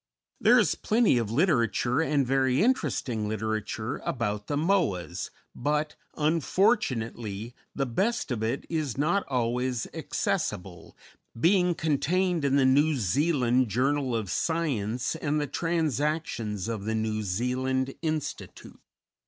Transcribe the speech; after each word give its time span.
__There 0.51 0.59
is 0.59 0.73
plenty 0.73 1.19
of 1.19 1.29
literature, 1.29 2.01
and 2.01 2.25
very 2.25 2.63
interesting 2.63 3.29
literature, 3.29 3.97
about 4.03 4.47
the 4.47 4.55
Moas, 4.57 5.29
but, 5.53 5.95
unfortunately, 6.17 7.53
the 7.75 7.85
best 7.85 8.31
of 8.31 8.41
it 8.41 8.65
is 8.67 8.97
not 8.97 9.23
always 9.27 9.85
accessible, 9.93 10.97
being 11.39 11.75
contained 11.75 12.43
in 12.43 12.55
the 12.55 12.65
"New 12.65 12.95
Zealand 12.95 13.69
Journal 13.69 14.15
of 14.15 14.31
Science" 14.31 15.15
and 15.17 15.39
the 15.39 15.45
"Transactions 15.45 16.67
of 16.67 16.85
the 16.85 16.95
New 16.95 17.21
Zealand 17.21 17.93
Institute." 18.01 18.79